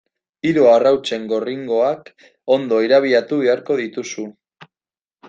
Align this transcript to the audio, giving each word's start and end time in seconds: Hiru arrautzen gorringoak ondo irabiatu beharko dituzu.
Hiru 0.49 0.63
arrautzen 0.69 1.27
gorringoak 1.33 2.09
ondo 2.57 2.79
irabiatu 2.87 3.39
beharko 3.43 3.79
dituzu. 3.83 4.27